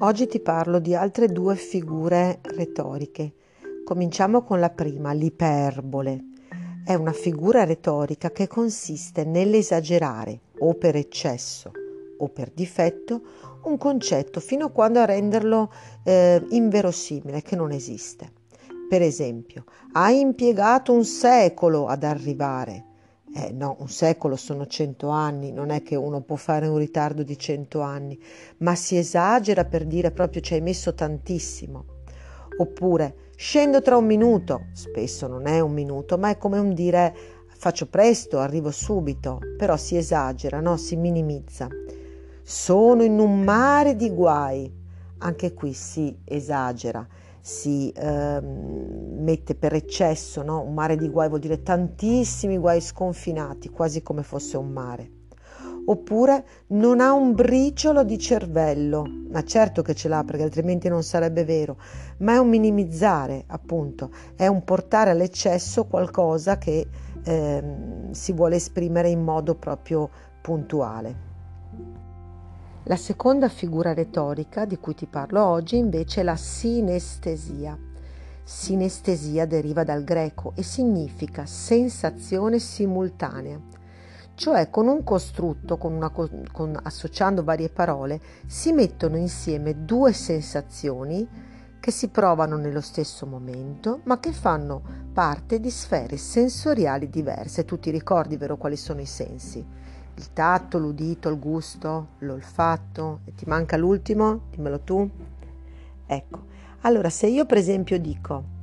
Oggi 0.00 0.28
ti 0.28 0.38
parlo 0.38 0.78
di 0.78 0.94
altre 0.94 1.26
due 1.26 1.56
figure 1.56 2.38
retoriche. 2.42 3.32
Cominciamo 3.82 4.44
con 4.44 4.60
la 4.60 4.70
prima, 4.70 5.12
l'iperbole. 5.12 6.24
È 6.84 6.94
una 6.94 7.10
figura 7.10 7.64
retorica 7.64 8.30
che 8.30 8.46
consiste 8.46 9.24
nell'esagerare 9.24 10.38
o 10.60 10.74
per 10.74 10.94
eccesso 10.94 11.72
o 12.16 12.28
per 12.28 12.52
difetto 12.52 13.22
un 13.64 13.76
concetto 13.76 14.38
fino 14.38 14.66
a 14.66 14.70
quando 14.70 15.00
a 15.00 15.04
renderlo 15.04 15.72
eh, 16.04 16.44
inverosimile, 16.50 17.42
che 17.42 17.56
non 17.56 17.72
esiste. 17.72 18.30
Per 18.88 19.02
esempio, 19.02 19.64
hai 19.94 20.20
impiegato 20.20 20.92
un 20.92 21.04
secolo 21.04 21.88
ad 21.88 22.04
arrivare. 22.04 22.87
Eh 23.40 23.52
no, 23.52 23.76
un 23.78 23.88
secolo 23.88 24.34
sono 24.34 24.66
cento 24.66 25.10
anni, 25.10 25.52
non 25.52 25.70
è 25.70 25.84
che 25.84 25.94
uno 25.94 26.22
può 26.22 26.34
fare 26.34 26.66
un 26.66 26.76
ritardo 26.76 27.22
di 27.22 27.38
cento 27.38 27.82
anni, 27.82 28.20
ma 28.58 28.74
si 28.74 28.96
esagera 28.96 29.64
per 29.64 29.84
dire 29.84 30.10
proprio 30.10 30.42
ci 30.42 30.54
hai 30.54 30.60
messo 30.60 30.92
tantissimo. 30.92 31.84
Oppure 32.56 33.30
scendo 33.36 33.80
tra 33.80 33.96
un 33.96 34.06
minuto, 34.06 34.66
spesso 34.72 35.28
non 35.28 35.46
è 35.46 35.60
un 35.60 35.72
minuto, 35.72 36.18
ma 36.18 36.30
è 36.30 36.36
come 36.36 36.58
un 36.58 36.74
dire 36.74 37.14
faccio 37.46 37.86
presto, 37.86 38.40
arrivo 38.40 38.72
subito, 38.72 39.38
però 39.56 39.76
si 39.76 39.96
esagera, 39.96 40.58
no? 40.58 40.76
si 40.76 40.96
minimizza. 40.96 41.68
Sono 42.42 43.04
in 43.04 43.20
un 43.20 43.42
mare 43.42 43.94
di 43.94 44.10
guai, 44.10 44.68
anche 45.18 45.54
qui 45.54 45.74
si 45.74 46.12
esagera 46.24 47.06
si 47.48 47.90
eh, 47.92 48.40
mette 48.42 49.54
per 49.54 49.72
eccesso, 49.72 50.42
no? 50.42 50.60
un 50.60 50.74
mare 50.74 50.96
di 50.96 51.08
guai 51.08 51.28
vuol 51.28 51.40
dire 51.40 51.62
tantissimi 51.62 52.58
guai 52.58 52.82
sconfinati, 52.82 53.70
quasi 53.70 54.02
come 54.02 54.22
fosse 54.22 54.58
un 54.58 54.68
mare. 54.68 55.10
Oppure 55.86 56.44
non 56.68 57.00
ha 57.00 57.14
un 57.14 57.32
briciolo 57.32 58.04
di 58.04 58.18
cervello, 58.18 59.06
ma 59.30 59.42
certo 59.44 59.80
che 59.80 59.94
ce 59.94 60.08
l'ha 60.08 60.22
perché 60.24 60.42
altrimenti 60.42 60.90
non 60.90 61.02
sarebbe 61.02 61.46
vero, 61.46 61.78
ma 62.18 62.34
è 62.34 62.36
un 62.36 62.50
minimizzare, 62.50 63.44
appunto, 63.46 64.10
è 64.36 64.46
un 64.46 64.62
portare 64.62 65.08
all'eccesso 65.08 65.86
qualcosa 65.86 66.58
che 66.58 66.86
eh, 67.22 67.62
si 68.10 68.32
vuole 68.34 68.56
esprimere 68.56 69.08
in 69.08 69.22
modo 69.22 69.54
proprio 69.54 70.10
puntuale. 70.42 72.07
La 72.88 72.96
seconda 72.96 73.50
figura 73.50 73.92
retorica 73.92 74.64
di 74.64 74.78
cui 74.78 74.94
ti 74.94 75.04
parlo 75.04 75.44
oggi 75.44 75.76
invece 75.76 76.22
è 76.22 76.24
la 76.24 76.36
sinestesia. 76.36 77.78
Sinestesia 78.42 79.44
deriva 79.44 79.84
dal 79.84 80.04
greco 80.04 80.54
e 80.54 80.62
significa 80.62 81.44
sensazione 81.44 82.58
simultanea, 82.58 83.60
cioè 84.32 84.70
con 84.70 84.88
un 84.88 85.04
costrutto, 85.04 85.76
con 85.76 85.92
una, 85.92 86.08
con, 86.08 86.80
associando 86.82 87.44
varie 87.44 87.68
parole, 87.68 88.22
si 88.46 88.72
mettono 88.72 89.18
insieme 89.18 89.84
due 89.84 90.14
sensazioni 90.14 91.28
che 91.78 91.90
si 91.90 92.08
provano 92.08 92.56
nello 92.56 92.80
stesso 92.80 93.26
momento, 93.26 94.00
ma 94.04 94.18
che 94.18 94.32
fanno 94.32 94.80
parte 95.12 95.60
di 95.60 95.68
sfere 95.68 96.16
sensoriali 96.16 97.10
diverse. 97.10 97.66
Tu 97.66 97.78
ti 97.78 97.90
ricordi, 97.90 98.38
vero, 98.38 98.56
quali 98.56 98.76
sono 98.76 99.02
i 99.02 99.06
sensi? 99.06 99.62
Il 100.18 100.32
tatto, 100.32 100.78
l'udito, 100.78 101.28
il 101.28 101.38
gusto, 101.38 102.08
l'olfatto 102.18 103.20
e 103.24 103.34
ti 103.34 103.44
manca 103.46 103.76
l'ultimo? 103.76 104.40
Dimmelo 104.50 104.80
tu. 104.80 105.08
Ecco, 106.06 106.46
allora 106.80 107.08
se 107.08 107.28
io 107.28 107.46
per 107.46 107.58
esempio 107.58 107.98
dico 107.98 108.56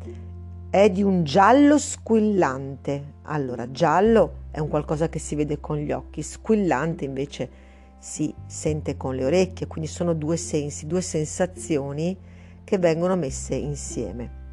è 0.70 0.90
di 0.90 1.02
un 1.02 1.24
giallo 1.24 1.78
squillante, 1.78 3.14
allora 3.24 3.72
giallo 3.72 4.44
è 4.52 4.60
un 4.60 4.68
qualcosa 4.68 5.08
che 5.08 5.20
si 5.20 5.36
vede 5.36 5.62
con 5.62 5.78
gli 5.78 5.94
occhi, 5.94 6.22
squillante 6.22 7.06
invece 7.06 7.50
si 7.98 8.34
sente 8.46 8.98
con 8.98 9.16
le 9.16 9.24
orecchie, 9.24 9.68
quindi 9.68 9.90
sono 9.90 10.14
due 10.14 10.36
sensi, 10.36 10.86
due 10.86 11.00
sensazioni 11.00 12.18
che 12.66 12.78
vengono 12.78 13.16
messe 13.16 13.56
insieme. 13.56 14.44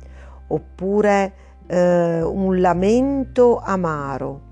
Oppure 0.47 1.33
eh, 1.67 2.23
un 2.23 2.61
lamento 2.61 3.59
amaro, 3.59 4.52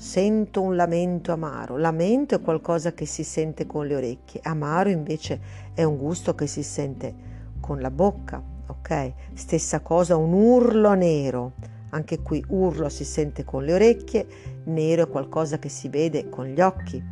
Sento 0.00 0.62
un 0.62 0.76
lamento 0.76 1.32
amaro. 1.32 1.76
Lamento 1.76 2.36
è 2.36 2.40
qualcosa 2.40 2.92
che 2.92 3.04
si 3.04 3.24
sente 3.24 3.66
con 3.66 3.84
le 3.84 3.96
orecchie, 3.96 4.40
amaro 4.44 4.90
invece 4.90 5.40
è 5.74 5.82
un 5.82 5.96
gusto 5.96 6.36
che 6.36 6.46
si 6.46 6.62
sente 6.62 7.12
con 7.58 7.80
la 7.80 7.90
bocca, 7.90 8.40
ok? 8.68 9.12
Stessa 9.34 9.80
cosa 9.80 10.14
un 10.14 10.32
urlo 10.32 10.94
nero. 10.94 11.54
Anche 11.90 12.20
qui 12.20 12.44
urlo 12.46 12.88
si 12.88 13.04
sente 13.04 13.42
con 13.42 13.64
le 13.64 13.74
orecchie, 13.74 14.26
nero 14.66 15.02
è 15.02 15.08
qualcosa 15.08 15.58
che 15.58 15.68
si 15.68 15.88
vede 15.88 16.28
con 16.28 16.46
gli 16.46 16.60
occhi, 16.60 17.02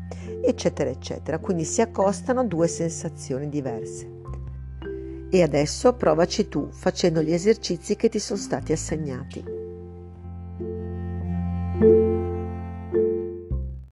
eccetera, 0.41 0.89
eccetera. 0.89 1.41
Quindi 1.41 1.65
si 1.65 1.81
accostano 1.81 2.45
due 2.45 2.69
sensazioni 2.69 3.49
diverse. 3.49 4.09
E 5.29 5.43
adesso 5.43 5.93
provaci 5.95 6.49
tu 6.49 6.69
facendo 6.71 7.21
gli 7.21 7.33
esercizi 7.33 7.97
che 7.97 8.09
ti 8.09 8.21
sono 8.21 8.39
stati 8.39 8.71
assegnati. 8.71 9.56